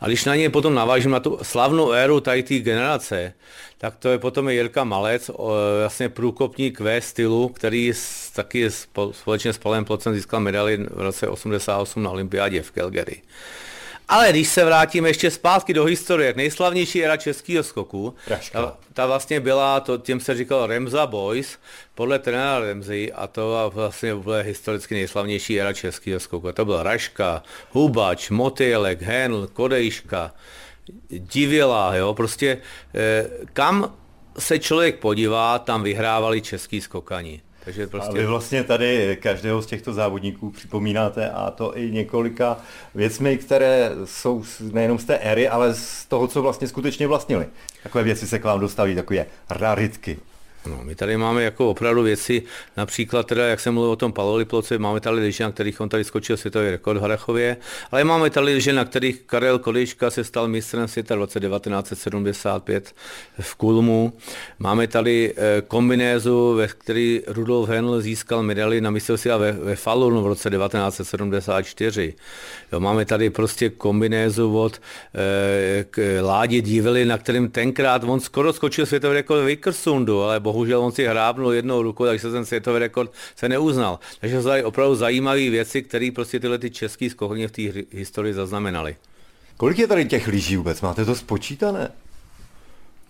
A 0.00 0.06
když 0.06 0.24
na 0.24 0.36
něj 0.36 0.48
potom 0.48 0.74
navážím 0.74 1.10
na 1.10 1.20
tu 1.20 1.38
slavnou 1.42 1.92
éru 1.92 2.20
tady 2.20 2.42
té 2.42 2.58
generace, 2.58 3.32
tak 3.78 3.96
to 3.96 4.08
je 4.08 4.18
potom 4.18 4.48
Jirka 4.48 4.84
Malec, 4.84 5.30
vlastně 5.80 6.08
průkopník 6.08 6.80
V 6.80 7.00
stylu, 7.00 7.48
který 7.48 7.92
taky 8.34 8.70
společně 9.10 9.52
s 9.52 9.58
Pavlem 9.58 9.84
Plocem 9.84 10.14
získal 10.14 10.40
medaili 10.40 10.76
v 10.76 11.00
roce 11.00 11.28
88 11.28 12.02
na 12.02 12.10
olympiádě 12.10 12.62
v 12.62 12.70
Calgary. 12.70 13.22
Ale 14.12 14.30
když 14.30 14.48
se 14.48 14.64
vrátíme 14.64 15.08
ještě 15.08 15.30
zpátky 15.30 15.74
do 15.74 15.84
historie, 15.84 16.34
nejslavnější 16.36 17.04
era 17.04 17.16
českého 17.16 17.62
skoku, 17.62 18.14
ta, 18.52 18.76
ta, 18.92 19.06
vlastně 19.06 19.40
byla, 19.40 19.80
to, 19.80 19.98
těm 19.98 20.20
se 20.20 20.34
říkal 20.34 20.66
Remza 20.66 21.06
Boys, 21.06 21.58
podle 21.94 22.18
trenéra 22.18 22.58
Remzy, 22.58 23.12
a 23.12 23.26
to 23.26 23.72
vlastně 23.74 24.14
byla 24.14 24.40
historicky 24.40 24.94
nejslavnější 24.94 25.60
era 25.60 25.72
českého 25.72 26.20
skoku. 26.20 26.52
To 26.52 26.64
byl 26.64 26.82
Raška, 26.82 27.42
Hubač, 27.70 28.30
Motýlek, 28.30 29.02
Henl, 29.02 29.46
Kodejška, 29.52 30.34
Divila, 31.08 31.96
jo, 31.96 32.14
prostě 32.14 32.58
eh, 32.94 33.28
kam 33.52 33.94
se 34.38 34.58
člověk 34.58 34.98
podívá, 34.98 35.58
tam 35.58 35.82
vyhrávali 35.82 36.40
český 36.40 36.80
skokani. 36.80 37.42
Takže 37.64 37.86
prostě... 37.86 38.10
A 38.10 38.12
vy 38.12 38.26
vlastně 38.26 38.64
tady 38.64 39.18
každého 39.22 39.62
z 39.62 39.66
těchto 39.66 39.92
závodníků 39.92 40.50
připomínáte 40.50 41.30
a 41.30 41.50
to 41.50 41.78
i 41.78 41.90
několika 41.90 42.56
věcmi, 42.94 43.36
které 43.36 43.90
jsou 44.04 44.44
nejenom 44.72 44.98
z 44.98 45.04
té 45.04 45.18
éry, 45.18 45.48
ale 45.48 45.74
z 45.74 46.04
toho, 46.04 46.28
co 46.28 46.42
vlastně 46.42 46.68
skutečně 46.68 47.06
vlastnili. 47.06 47.46
Takové 47.82 48.04
věci 48.04 48.26
se 48.26 48.38
k 48.38 48.44
vám 48.44 48.60
dostaví, 48.60 48.94
takové 48.94 49.26
raritky. 49.50 50.18
No, 50.66 50.80
my 50.82 50.94
tady 50.94 51.16
máme 51.16 51.42
jako 51.42 51.70
opravdu 51.70 52.02
věci, 52.02 52.42
například 52.76 53.26
teda, 53.26 53.46
jak 53.46 53.60
jsem 53.60 53.74
mluvil 53.74 53.90
o 53.90 53.96
tom 53.96 54.12
paloliploce, 54.12 54.78
máme 54.78 55.00
tady 55.00 55.16
liže, 55.16 55.44
na 55.44 55.52
kterých 55.52 55.80
on 55.80 55.88
tady 55.88 56.04
skočil 56.04 56.36
světový 56.36 56.70
rekord 56.70 56.98
v 56.98 57.02
Harachově, 57.02 57.56
ale 57.90 58.04
máme 58.04 58.30
tady 58.30 58.46
liže, 58.46 58.72
na 58.72 58.84
kterých 58.84 59.22
Karel 59.22 59.58
Koliška 59.58 60.10
se 60.10 60.24
stal 60.24 60.48
mistrem 60.48 60.88
světa 60.88 61.14
v 61.14 61.18
roce 61.18 61.40
1975 61.40 62.94
v 63.40 63.54
Kulmu. 63.54 64.12
Máme 64.58 64.86
tady 64.86 65.34
eh, 65.36 65.62
kombinézu, 65.68 66.54
ve 66.54 66.68
který 66.68 67.22
Rudolf 67.26 67.68
Henl 67.68 68.00
získal 68.00 68.42
medaili 68.42 68.80
na 68.80 68.90
mistrovství 68.90 69.30
ve, 69.38 69.52
ve 69.52 69.76
Falunu 69.76 70.22
v 70.22 70.26
roce 70.26 70.50
1974. 70.50 72.14
Jo, 72.72 72.80
máme 72.80 73.04
tady 73.04 73.30
prostě 73.30 73.70
kombinézu 73.70 74.58
od 74.58 74.80
e, 75.14 75.84
k 75.90 76.20
Ládě 76.22 76.60
Dívely, 76.60 77.04
na 77.04 77.18
kterým 77.18 77.50
tenkrát 77.50 78.04
on 78.04 78.20
skoro 78.20 78.52
skočil 78.52 78.86
světový 78.86 79.14
rekord 79.14 79.42
v 79.42 79.44
Vickersundu, 79.44 80.22
ale 80.22 80.40
bohužel 80.52 80.80
on 80.80 80.92
si 80.92 81.06
hrábnul 81.06 81.52
jednou 81.52 81.82
rukou, 81.82 82.04
takže 82.04 82.30
ten 82.30 82.44
světový 82.44 82.78
rekord 82.78 83.12
se 83.36 83.48
neuznal. 83.48 83.98
Takže 84.20 84.36
to 84.36 84.42
jsou 84.42 84.64
opravdu 84.64 84.94
zajímavé 84.94 85.50
věci, 85.50 85.82
které 85.82 86.10
prostě 86.14 86.40
tyhle 86.40 86.58
ty 86.58 86.70
český 86.70 87.10
skokovně 87.10 87.48
v 87.48 87.52
té 87.52 87.62
historii 87.90 88.34
zaznamenaly. 88.34 88.96
Kolik 89.56 89.78
je 89.78 89.86
tady 89.86 90.04
těch 90.04 90.28
lyží 90.28 90.56
vůbec? 90.56 90.80
Máte 90.80 91.04
to 91.04 91.14
spočítané? 91.14 91.92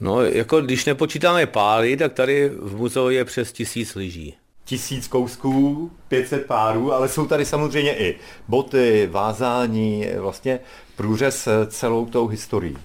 No, 0.01 0.23
jako 0.23 0.61
když 0.61 0.85
nepočítáme 0.85 1.47
pály, 1.47 1.97
tak 1.97 2.13
tady 2.13 2.49
v 2.49 2.77
muzeu 2.77 3.09
je 3.09 3.25
přes 3.25 3.53
tisíc 3.53 3.95
lyží. 3.95 4.35
Tisíc 4.65 5.09
kousků, 5.09 5.91
500 6.09 6.47
párů, 6.47 6.93
ale 6.93 7.09
jsou 7.09 7.27
tady 7.27 7.45
samozřejmě 7.45 7.99
i 7.99 8.19
boty, 8.49 9.09
vázání, 9.13 10.07
vlastně 10.19 10.61
průřez 10.97 11.49
celou 11.69 12.07
tou 12.07 12.27
historií. 12.27 12.77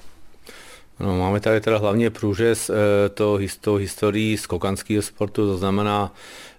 No, 1.00 1.18
máme 1.18 1.40
tady 1.40 1.62
teda 1.62 1.78
hlavně 1.78 2.10
průřez 2.10 2.70
e, 2.70 2.74
to, 3.10 3.40
to 3.62 3.76
historii 3.76 4.38
skokanského 4.38 5.02
sportu, 5.02 5.48
to 5.48 5.58
znamená 5.58 6.14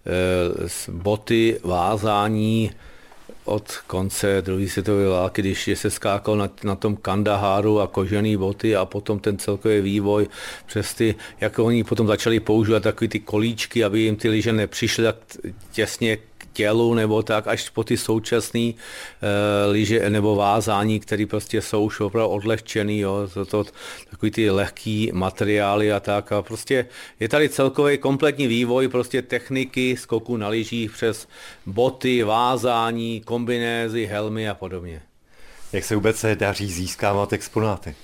e, 0.07 0.93
boty, 0.93 1.61
vázání 1.65 2.71
od 3.49 3.77
konce 3.87 4.43
druhé 4.43 4.69
světové 4.69 5.09
války, 5.09 5.43
když 5.43 5.71
se 5.75 5.91
skákal 5.91 6.37
na, 6.37 6.51
na 6.65 6.75
tom 6.75 6.97
Kandaháru 6.97 7.81
a 7.81 7.87
kožený 7.87 8.37
boty 8.37 8.77
a 8.77 8.85
potom 8.85 9.19
ten 9.19 9.39
celkový 9.39 9.81
vývoj 9.81 10.29
přes 10.67 10.95
ty, 10.95 11.15
jak 11.41 11.59
oni 11.59 11.85
potom 11.85 12.07
začali 12.07 12.41
používat 12.41 12.83
takové 12.83 13.09
ty 13.09 13.21
kolíčky, 13.21 13.85
aby 13.85 14.01
jim 14.01 14.17
ty 14.17 14.29
lyže 14.29 14.53
nepřišly 14.53 15.05
tak 15.05 15.17
těsně 15.73 16.19
tělu 16.59 16.95
nebo 16.95 17.23
tak 17.23 17.47
až 17.47 17.71
po 17.71 17.85
ty 17.85 17.97
současné 17.97 18.75
uh, 18.75 19.71
lyže 19.71 20.11
nebo 20.11 20.35
vázání, 20.35 21.01
které 21.01 21.27
prostě 21.27 21.63
jsou 21.63 21.85
už 21.85 22.01
opravdu 22.01 22.29
odlehčený, 22.29 22.99
jo, 22.99 23.31
to, 23.35 23.45
to, 23.47 23.65
takový 24.11 24.31
ty 24.31 24.51
lehký 24.51 25.11
materiály 25.15 25.93
a 25.93 26.01
tak. 26.01 26.33
A 26.33 26.43
prostě 26.43 26.87
je 27.21 27.29
tady 27.29 27.49
celkový 27.49 27.99
kompletní 27.99 28.47
vývoj 28.47 28.89
prostě 28.89 29.23
techniky 29.23 29.97
skoku 29.97 30.37
na 30.37 30.49
lyžích 30.49 30.91
přes 30.91 31.29
boty, 31.67 32.23
vázání, 32.23 33.21
kombinézy, 33.21 34.07
helmy 34.07 34.49
a 34.49 34.55
podobně. 34.55 35.03
Jak 35.73 35.85
se 35.85 35.95
vůbec 35.95 36.25
daří 36.35 36.67
získávat 36.67 37.33
exponáty? 37.33 37.95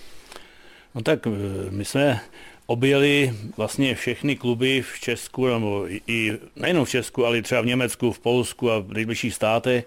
No 0.95 1.03
tak 1.03 1.27
eh, 1.27 1.31
my 1.71 1.85
jsme 1.85 2.21
objeli 2.67 3.33
vlastně 3.57 3.95
všechny 3.95 4.37
kluby 4.37 4.83
v 4.83 5.01
Česku, 5.01 5.47
nebo 5.47 5.87
i 6.07 6.33
nejenom 6.57 6.85
v 6.85 6.91
Česku, 6.91 7.27
ale 7.27 7.43
třeba 7.43 7.61
v 7.61 7.67
Německu, 7.67 8.13
v 8.13 8.19
Polsku 8.19 8.71
a 8.71 8.79
v 8.79 8.93
nejbližších 8.93 9.35
státech, 9.35 9.87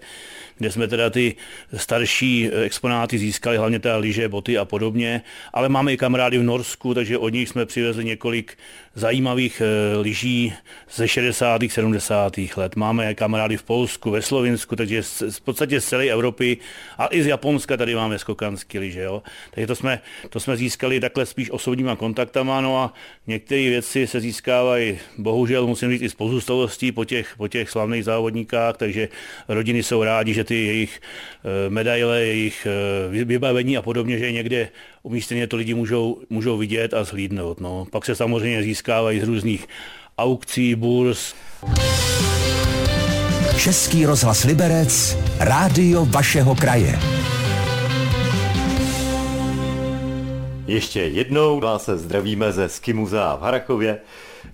kde 0.58 0.70
jsme 0.70 0.88
teda 0.88 1.10
ty 1.10 1.36
starší 1.76 2.50
exponáty 2.64 3.18
získali, 3.18 3.56
hlavně 3.56 3.78
teda 3.78 3.96
lyže, 3.96 4.28
boty 4.28 4.58
a 4.58 4.64
podobně, 4.64 5.22
ale 5.52 5.68
máme 5.68 5.92
i 5.92 5.96
kamarády 5.96 6.38
v 6.38 6.42
Norsku, 6.42 6.94
takže 6.94 7.18
od 7.18 7.28
nich 7.28 7.48
jsme 7.48 7.66
přivezli 7.66 8.04
několik 8.04 8.56
zajímavých 8.98 9.62
eh, 9.64 9.96
lyží 9.96 10.52
ze 10.94 11.08
60. 11.08 11.62
70. 11.68 12.32
let. 12.56 12.76
Máme 12.76 13.14
kamarády 13.14 13.56
v 13.56 13.62
Polsku, 13.62 14.10
ve 14.10 14.22
Slovinsku, 14.22 14.76
takže 14.76 15.02
v 15.30 15.40
podstatě 15.40 15.80
z 15.80 15.84
celé 15.84 16.04
Evropy 16.06 16.58
a 16.98 17.08
i 17.10 17.22
z 17.22 17.26
Japonska 17.26 17.76
tady 17.76 17.94
máme 17.94 18.18
skokanské 18.18 18.78
lyže. 18.78 19.02
Jo. 19.02 19.22
Takže 19.50 19.66
to 19.66 19.74
jsme, 19.74 20.00
to 20.30 20.40
jsme 20.40 20.56
získali 20.56 21.00
takhle 21.00 21.26
spíš 21.26 21.50
osobníma 21.50 21.96
kontaktama, 21.96 22.60
no 22.60 22.78
a 22.78 22.92
některé 23.26 23.62
věci 23.62 24.06
se 24.06 24.20
získávají, 24.20 24.98
bohužel 25.18 25.66
musím 25.66 25.90
říct, 25.90 26.02
i 26.02 26.08
z 26.08 26.14
pozůstalostí 26.14 26.92
po 26.92 27.04
těch, 27.04 27.34
po 27.36 27.48
těch 27.48 27.70
slavných 27.70 28.04
závodníkách, 28.04 28.76
takže 28.76 29.08
rodiny 29.48 29.82
jsou 29.82 30.02
rádi, 30.02 30.34
že 30.34 30.44
ty 30.48 30.66
jejich 30.66 31.00
eh, 31.00 31.70
medaile, 31.70 32.20
jejich 32.24 32.66
eh, 32.66 33.24
vybavení 33.24 33.76
a 33.76 33.82
podobně, 33.82 34.18
že 34.18 34.32
někde 34.32 34.68
umístěně 35.02 35.46
to 35.46 35.56
lidi 35.56 35.74
můžou, 35.74 36.20
můžou 36.30 36.58
vidět 36.58 36.94
a 36.94 37.04
zhlídnout. 37.04 37.60
No. 37.60 37.86
Pak 37.90 38.04
se 38.04 38.14
samozřejmě 38.14 38.62
získávají 38.62 39.20
z 39.20 39.24
různých 39.24 39.68
aukcí, 40.18 40.74
burs. 40.74 41.34
Český 43.58 44.06
rozhlas 44.06 44.44
Liberec, 44.44 45.18
rádio 45.38 46.04
vašeho 46.04 46.54
kraje. 46.54 46.98
Ještě 50.66 51.00
jednou 51.00 51.60
vás 51.60 51.88
zdravíme 51.88 52.52
ze 52.52 52.68
Skimuzea 52.68 53.36
v 53.36 53.40
Harachově 53.40 53.98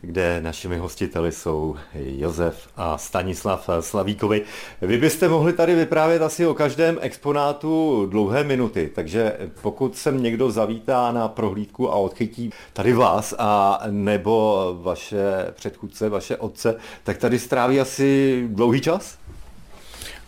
kde 0.00 0.40
našimi 0.40 0.78
hostiteli 0.78 1.32
jsou 1.32 1.76
Josef 1.94 2.68
a 2.76 2.98
Stanislav 2.98 3.70
Slavíkovi. 3.80 4.42
Vy 4.82 4.98
byste 4.98 5.28
mohli 5.28 5.52
tady 5.52 5.74
vyprávět 5.74 6.22
asi 6.22 6.46
o 6.46 6.54
každém 6.54 6.98
exponátu 7.00 8.06
dlouhé 8.10 8.44
minuty, 8.44 8.90
takže 8.94 9.36
pokud 9.62 9.96
sem 9.96 10.22
někdo 10.22 10.50
zavítá 10.50 11.12
na 11.12 11.28
prohlídku 11.28 11.92
a 11.92 11.94
odchytí 11.94 12.50
tady 12.72 12.92
vás 12.92 13.34
a 13.38 13.80
nebo 13.90 14.76
vaše 14.82 15.46
předchůdce, 15.54 16.08
vaše 16.08 16.36
otce, 16.36 16.76
tak 17.04 17.18
tady 17.18 17.38
stráví 17.38 17.80
asi 17.80 18.44
dlouhý 18.48 18.80
čas? 18.80 19.18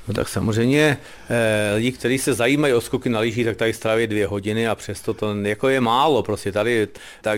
No 0.08 0.14
tak 0.14 0.28
samozřejmě 0.28 0.98
eh, 1.30 1.74
lidi, 1.74 1.92
kteří 1.92 2.18
se 2.18 2.34
zajímají 2.34 2.74
o 2.74 2.80
skoky 2.80 3.08
na 3.08 3.20
lyžích, 3.20 3.46
tak 3.46 3.56
tady 3.56 3.72
stráví 3.72 4.06
dvě 4.06 4.26
hodiny 4.26 4.68
a 4.68 4.74
přesto 4.74 5.14
to 5.14 5.34
jako 5.42 5.68
je 5.68 5.80
málo. 5.80 6.22
Prostě 6.22 6.52
tady 6.52 6.88
ta 7.22 7.32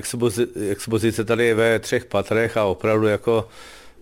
expozice 0.70 1.24
tady 1.24 1.46
je 1.46 1.54
ve 1.54 1.78
třech 1.78 2.04
patrech 2.04 2.56
a 2.56 2.64
opravdu 2.64 3.06
jako 3.06 3.48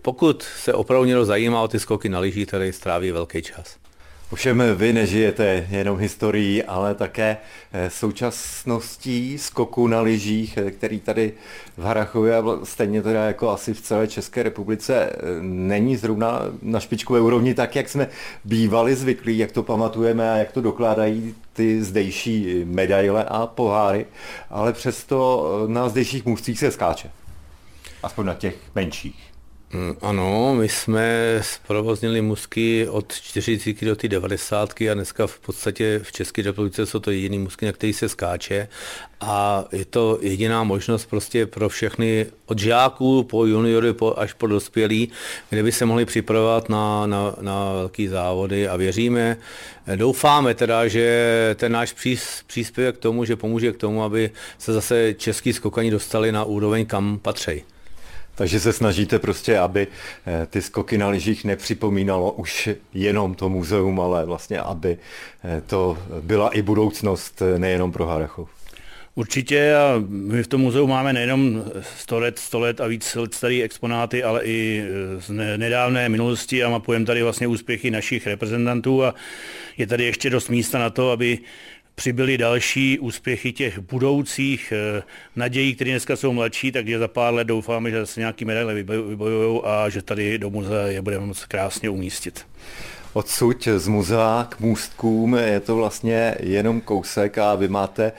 pokud 0.01 0.43
se 0.43 0.73
opravdu 0.73 1.05
někdo 1.05 1.25
zajímá 1.25 1.61
o 1.61 1.67
ty 1.67 1.79
skoky 1.79 2.09
na 2.09 2.19
lyžích, 2.19 2.47
tady 2.47 2.73
stráví 2.73 3.11
velký 3.11 3.41
čas. 3.41 3.86
Ovšem 4.31 4.63
vy 4.75 4.93
nežijete 4.93 5.67
jenom 5.69 5.97
historií, 5.97 6.63
ale 6.63 6.95
také 6.95 7.37
eh, 7.71 7.89
současností 7.89 9.37
skoku 9.37 9.87
na 9.87 10.01
lyžích, 10.01 10.57
eh, 10.57 10.71
který 10.71 10.99
tady 10.99 11.33
v 11.77 11.83
Harachově 11.83 12.35
a 12.35 12.43
stejně 12.63 13.01
teda 13.01 13.23
jako 13.23 13.49
asi 13.49 13.73
v 13.73 13.81
celé 13.81 14.07
České 14.07 14.43
republice 14.43 15.09
eh, 15.09 15.15
není 15.41 15.95
zrovna 15.95 16.41
na 16.61 16.79
špičkové 16.79 17.21
úrovni 17.21 17.53
tak, 17.53 17.75
jak 17.75 17.89
jsme 17.89 18.07
bývali 18.43 18.95
zvyklí, 18.95 19.37
jak 19.37 19.51
to 19.51 19.63
pamatujeme 19.63 20.31
a 20.31 20.37
jak 20.37 20.51
to 20.51 20.61
dokládají 20.61 21.35
ty 21.53 21.83
zdejší 21.83 22.65
medaile 22.65 23.23
a 23.23 23.47
poháry, 23.47 24.05
ale 24.49 24.73
přesto 24.73 25.47
na 25.67 25.89
zdejších 25.89 26.25
můstcích 26.25 26.59
se 26.59 26.71
skáče. 26.71 27.11
Aspoň 28.03 28.25
na 28.25 28.33
těch 28.33 28.55
menších. 28.75 29.36
Mm, 29.73 29.95
ano, 30.01 30.55
my 30.55 30.69
jsme 30.69 31.39
zprovoznili 31.41 32.21
musky 32.21 32.87
od 32.87 33.13
40 33.13 33.85
do 33.85 33.95
90 34.07 34.81
a 34.81 34.93
dneska 34.93 35.27
v 35.27 35.39
podstatě 35.39 35.99
v 36.03 36.11
České 36.11 36.41
republice 36.41 36.85
jsou 36.85 36.99
to 36.99 37.11
jediný 37.11 37.39
musky, 37.39 37.65
na 37.65 37.71
který 37.71 37.93
se 37.93 38.09
skáče 38.09 38.67
a 39.21 39.65
je 39.71 39.85
to 39.85 40.19
jediná 40.21 40.63
možnost 40.63 41.05
prostě 41.05 41.45
pro 41.45 41.69
všechny 41.69 42.25
od 42.45 42.59
žáků 42.59 43.23
po 43.23 43.45
juniory 43.45 43.93
po, 43.93 44.19
až 44.19 44.33
po 44.33 44.47
dospělí, 44.47 45.11
kde 45.49 45.63
by 45.63 45.71
se 45.71 45.85
mohli 45.85 46.05
připravovat 46.05 46.69
na, 46.69 47.05
na, 47.05 47.35
na 47.41 47.73
velký 47.73 48.07
závody 48.07 48.67
a 48.67 48.75
věříme, 48.75 49.37
doufáme 49.95 50.53
teda, 50.53 50.87
že 50.87 51.55
ten 51.59 51.71
náš 51.71 51.95
příspěvek 52.47 52.95
k 52.95 52.99
tomu, 52.99 53.25
že 53.25 53.35
pomůže 53.35 53.71
k 53.71 53.77
tomu, 53.77 54.03
aby 54.03 54.31
se 54.57 54.73
zase 54.73 55.13
český 55.13 55.53
skokani 55.53 55.91
dostali 55.91 56.31
na 56.31 56.43
úroveň, 56.43 56.85
kam 56.85 57.19
patří. 57.19 57.63
Takže 58.37 58.59
se 58.59 58.73
snažíte 58.73 59.19
prostě, 59.19 59.59
aby 59.59 59.87
eh, 60.27 60.47
ty 60.49 60.61
skoky 60.61 60.97
na 60.97 61.09
lyžích 61.09 61.45
nepřipomínalo 61.45 62.31
už 62.31 62.69
jenom 62.93 63.35
to 63.35 63.49
muzeum, 63.49 63.99
ale 63.99 64.25
vlastně, 64.25 64.59
aby 64.59 64.97
eh, 65.43 65.61
to 65.65 65.97
byla 66.21 66.49
i 66.49 66.61
budoucnost 66.61 67.41
eh, 67.41 67.59
nejenom 67.59 67.91
pro 67.91 68.05
Harachov. 68.05 68.49
Určitě 69.15 69.75
a 69.75 70.03
my 70.07 70.43
v 70.43 70.47
tom 70.47 70.61
muzeu 70.61 70.87
máme 70.87 71.13
nejenom 71.13 71.63
100 71.97 72.19
let, 72.19 72.39
100 72.39 72.59
let 72.59 72.81
a 72.81 72.87
víc 72.87 73.15
let 73.15 73.33
staré 73.33 73.61
exponáty, 73.63 74.23
ale 74.23 74.41
i 74.43 74.83
z 75.19 75.29
nedávné 75.57 76.09
minulosti 76.09 76.63
a 76.63 76.69
mapujeme 76.69 77.05
tady 77.05 77.23
vlastně 77.23 77.47
úspěchy 77.47 77.91
našich 77.91 78.27
reprezentantů 78.27 79.03
a 79.03 79.15
je 79.77 79.87
tady 79.87 80.05
ještě 80.05 80.29
dost 80.29 80.49
místa 80.49 80.79
na 80.79 80.89
to, 80.89 81.11
aby 81.11 81.39
přibyly 81.99 82.37
další 82.37 82.99
úspěchy 82.99 83.53
těch 83.53 83.79
budoucích 83.79 84.73
eh, 84.75 85.03
nadějí, 85.35 85.75
které 85.75 85.91
dneska 85.91 86.15
jsou 86.15 86.33
mladší, 86.33 86.71
takže 86.71 86.99
za 86.99 87.07
pár 87.07 87.33
let 87.33 87.47
doufáme, 87.47 87.91
že 87.91 88.05
se 88.05 88.19
nějaký 88.19 88.45
medaile 88.45 88.73
vybojují 88.73 89.61
a 89.63 89.89
že 89.89 90.01
tady 90.01 90.37
do 90.37 90.49
muzea 90.49 90.87
je 90.87 91.01
budeme 91.01 91.25
moc 91.25 91.45
krásně 91.45 91.89
umístit. 91.89 92.45
odsud 93.13 93.67
z 93.77 93.87
muzea 93.87 94.47
k 94.49 94.59
můstkům. 94.59 95.35
Je 95.35 95.59
to 95.59 95.75
vlastně 95.75 96.35
jenom 96.39 96.81
kousek 96.81 97.37
a 97.37 97.55
vy 97.55 97.67
máte 97.67 98.11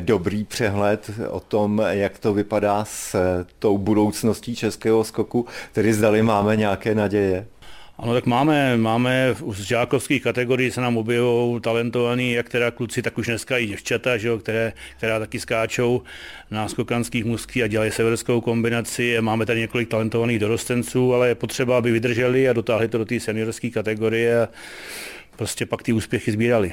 dobrý 0.00 0.44
přehled 0.44 1.10
o 1.28 1.40
tom, 1.40 1.82
jak 1.88 2.18
to 2.18 2.34
vypadá 2.34 2.84
s 2.84 3.16
tou 3.58 3.78
budoucností 3.78 4.56
českého 4.56 5.04
skoku, 5.04 5.46
tedy 5.72 5.94
zdali 5.94 6.22
máme 6.22 6.56
nějaké 6.56 6.94
naděje. 6.94 7.46
Ano, 7.98 8.14
tak 8.14 8.26
máme, 8.26 8.76
máme 8.76 9.36
z 9.52 9.60
žákovských 9.60 10.22
kategorií 10.22 10.70
se 10.70 10.80
nám 10.80 10.96
objevují 10.96 11.60
talentovaní, 11.60 12.32
jak 12.32 12.48
teda 12.48 12.70
kluci, 12.70 13.02
tak 13.02 13.18
už 13.18 13.26
dneska 13.26 13.58
i 13.58 13.66
děvčata, 13.66 14.16
že 14.16 14.28
jo, 14.28 14.38
které, 14.38 14.72
která 14.96 15.18
taky 15.18 15.40
skáčou 15.40 16.02
na 16.50 16.68
skokanských 16.68 17.24
musky 17.24 17.62
a 17.62 17.66
dělají 17.66 17.90
severskou 17.90 18.40
kombinaci. 18.40 19.16
Máme 19.20 19.46
tady 19.46 19.60
několik 19.60 19.88
talentovaných 19.88 20.38
dorostenců, 20.38 21.14
ale 21.14 21.28
je 21.28 21.34
potřeba, 21.34 21.78
aby 21.78 21.92
vydrželi 21.92 22.48
a 22.48 22.52
dotáhli 22.52 22.88
to 22.88 22.98
do 22.98 23.04
té 23.04 23.20
seniorské 23.20 23.70
kategorie 23.70 24.42
a 24.42 24.48
prostě 25.36 25.66
pak 25.66 25.82
ty 25.82 25.92
úspěchy 25.92 26.32
sbírali. 26.32 26.72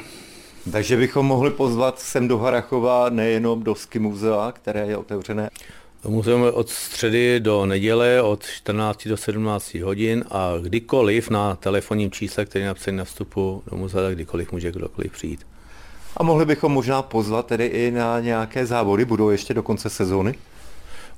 Takže 0.71 0.97
bychom 0.97 1.25
mohli 1.25 1.51
pozvat 1.51 1.99
sem 1.99 2.27
do 2.27 2.37
Harachova 2.37 3.09
nejenom 3.09 3.63
do 3.63 3.75
Ski 3.75 3.99
muzea, 3.99 4.51
které 4.51 4.87
je 4.87 4.97
otevřené 4.97 5.49
Muzeum 6.07 6.43
od 6.53 6.69
středy 6.69 7.39
do 7.39 7.65
neděle 7.65 8.21
od 8.21 8.45
14 8.45 9.07
do 9.07 9.17
17 9.17 9.73
hodin 9.73 10.23
a 10.31 10.51
kdykoliv 10.61 11.29
na 11.29 11.55
telefonním 11.55 12.11
čísle, 12.11 12.45
který 12.45 12.65
napsaný 12.65 12.97
na 12.97 13.03
vstupu 13.03 13.63
do 13.71 13.77
muzea, 13.77 14.11
kdykoliv 14.11 14.51
může 14.51 14.71
kdokoliv 14.71 15.11
přijít. 15.11 15.45
A 16.17 16.23
mohli 16.23 16.45
bychom 16.45 16.71
možná 16.71 17.01
pozvat 17.01 17.45
tedy 17.45 17.65
i 17.65 17.91
na 17.91 18.19
nějaké 18.19 18.65
závody, 18.65 19.05
budou 19.05 19.29
ještě 19.29 19.53
do 19.53 19.63
konce 19.63 19.89
sezóny? 19.89 20.35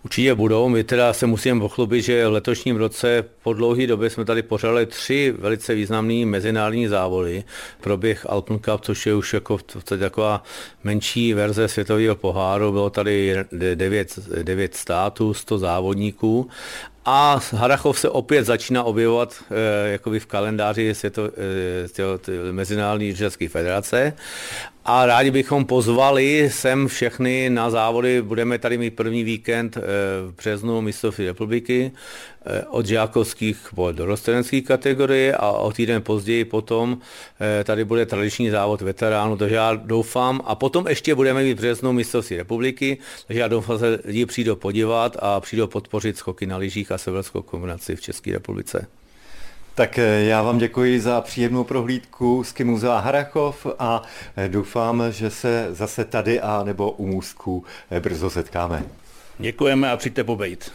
Určitě 0.06 0.36
budou. 0.36 0.70
My 0.70 0.84
teda 0.84 1.14
se 1.14 1.28
musíme 1.28 1.60
pochlubit, 1.60 2.04
že 2.04 2.28
v 2.28 2.32
letošním 2.32 2.76
roce 2.76 3.24
po 3.44 3.54
dlouhé 3.54 3.88
době 3.88 4.10
jsme 4.10 4.26
tady 4.26 4.44
pořádali 4.44 4.86
tři 4.86 5.34
velice 5.40 5.76
významné 5.76 6.26
mezinárodní 6.26 6.88
závody. 6.88 7.44
Proběh 7.82 8.26
Alpen 8.30 8.60
Cup, 8.60 8.82
což 8.82 9.06
je 9.06 9.16
už 9.16 9.34
jako 9.34 9.58
taková 9.84 10.44
menší 10.84 11.34
verze 11.34 11.68
světového 11.68 12.16
poháru. 12.16 12.72
Bylo 12.72 12.90
tady 12.90 13.36
devět, 13.76 14.20
devět 14.44 14.76
států, 14.76 15.34
100 15.34 15.58
závodníků 15.58 16.50
a 17.06 17.40
Harachov 17.52 18.00
se 18.00 18.10
opět 18.10 18.44
začíná 18.44 18.84
objevovat 18.84 19.44
e, 19.52 19.92
jakoby 19.92 20.20
v 20.20 20.26
kalendáři 20.26 20.96
světo, 20.96 21.30
e, 22.50 22.52
Mezinárodní 22.52 23.08
lyžařské 23.08 23.50
federace 23.50 24.14
a 24.88 25.06
rádi 25.06 25.32
bychom 25.32 25.66
pozvali 25.66 26.50
sem 26.54 26.88
všechny 26.88 27.50
na 27.50 27.70
závody. 27.70 28.22
Budeme 28.22 28.60
tady 28.60 28.78
mít 28.78 28.96
první 28.96 29.24
víkend 29.24 29.78
e, 29.78 29.82
v 30.28 30.34
březnu 30.38 30.82
mistrovství 30.82 31.26
republiky 31.26 31.92
e, 32.46 32.64
od 32.66 32.86
žákovských 32.86 33.58
po 33.76 33.92
dorostenecké 33.92 34.62
kategorie 34.62 35.36
a 35.36 35.52
o 35.52 35.72
týden 35.72 36.02
později 36.02 36.46
potom 36.46 36.98
e, 37.60 37.64
tady 37.64 37.86
bude 37.86 38.06
tradiční 38.06 38.50
závod 38.50 38.82
veteránů, 38.82 39.38
takže 39.38 39.56
já 39.56 39.76
doufám 39.76 40.42
a 40.46 40.56
potom 40.56 40.88
ještě 40.88 41.16
budeme 41.16 41.44
mít 41.44 41.54
v 41.54 41.58
březnu 41.58 41.94
mistrovství 41.94 42.38
republiky, 42.38 42.98
takže 43.28 43.40
já 43.42 43.48
doufám, 43.48 43.80
že 43.80 44.00
lidi 44.06 44.26
přijdou 44.26 44.56
podívat 44.56 45.18
a 45.20 45.40
přijdou 45.40 45.68
podpořit 45.68 46.18
skoky 46.18 46.46
na 46.46 46.58
lyžích 46.58 46.92
a 46.96 46.98
severskou 46.98 47.42
kombinaci 47.42 47.96
v 47.96 48.02
České 48.02 48.32
republice. 48.32 48.88
Tak 49.76 50.00
eh, 50.00 50.24
já 50.24 50.42
vám 50.42 50.58
děkuji 50.58 51.02
za 51.02 51.22
příjemnou 51.22 51.64
prohlídku 51.64 52.44
z 52.44 52.54
Muzea 52.64 53.00
Harachov 53.00 53.68
a 53.80 54.02
eh, 54.38 54.50
doufám, 54.50 55.04
že 55.10 55.30
se 55.30 55.68
zase 55.70 56.06
tady 56.06 56.42
a 56.42 56.64
nebo 56.64 56.92
u 56.92 57.06
můstku 57.08 57.64
eh, 57.92 58.00
brzo 58.00 58.30
setkáme. 58.30 58.84
Děkujeme 59.40 59.92
a 59.92 59.98
přijďte 59.98 60.24
pobejt. 60.24 60.72